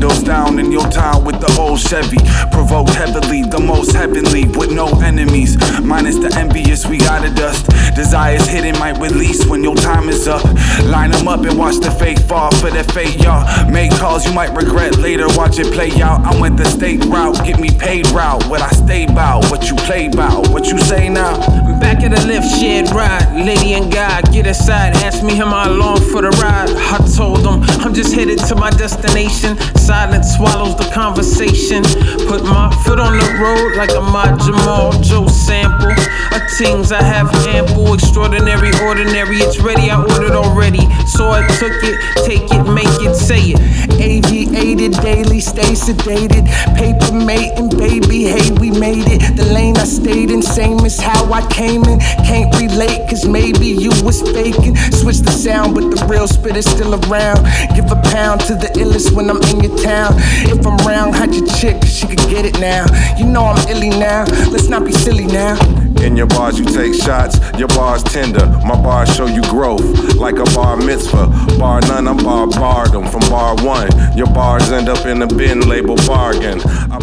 [0.00, 2.16] windows down in your town with the old Chevy.
[2.50, 5.58] Provoked heavily, the most heavenly, with no enemies.
[5.82, 7.66] Minus the envious, we gotta dust.
[7.94, 10.42] Desires hidden might release when your time is up.
[10.84, 13.44] Line them up and watch the fake fall for the fate, y'all.
[13.70, 16.24] Make calls you might regret later, watch it play out.
[16.24, 18.46] I went the state route, get me paid route.
[18.48, 21.36] What I stay bout, what you play bout, what you say now.
[21.78, 24.96] Back at the Lyft, shed ride, lady and guy, get aside.
[24.96, 26.70] Ask me am I long for the ride.
[26.70, 29.58] I told them I'm just headed to my destination.
[29.74, 31.82] Silence swallows the conversation.
[32.28, 35.90] Put my foot on the road like Ahmad Jamal Joe sample.
[36.30, 39.38] A things I have ample, extraordinary, ordinary.
[39.38, 40.86] It's ready, I ordered already.
[41.06, 43.60] So I took it, take it, make it, say it.
[43.98, 46.46] Aviated daily, stay sedated.
[46.76, 49.36] Paper mate and baby, hey, we made it.
[49.36, 51.98] The lane I stayed in, same as how I came in.
[52.28, 54.76] Can't relate, cause maybe you was faking.
[54.76, 57.38] Switch the sound, but real spit is still around.
[57.74, 60.12] Give a pound to the illest when I'm in your town.
[60.50, 62.84] If I'm round, hide your chick, she could get it now.
[63.16, 65.54] You know I'm illy now, let's not be silly now.
[66.02, 68.46] In your bars, you take shots, your bars tender.
[68.64, 69.84] My bars show you growth,
[70.16, 71.26] like a bar mitzvah.
[71.58, 73.90] Bar none, I'm bar barred from bar one.
[74.16, 76.60] Your bars end up in the bin label bargain.
[76.90, 76.98] I